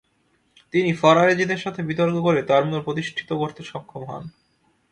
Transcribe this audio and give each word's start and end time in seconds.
তিনি 0.73 0.91
ফরায়েজিদের 0.93 1.57
সাথে 1.57 1.81
বিতর্ক 1.83 2.15
করে 2.21 2.41
তার 2.43 2.63
মত 2.65 2.81
প্রতিষ্ঠিত 2.83 3.29
করতে 3.33 3.61
সক্ষম 3.63 4.03
হন। 4.05 4.23